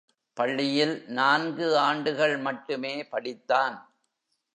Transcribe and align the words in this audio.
பள்ளியில் 0.37 1.03
நான்கு 1.07 1.77
ஆண்டுகள் 1.77 2.37
மட்டுமே 2.37 3.03
படித்தான். 3.11 3.75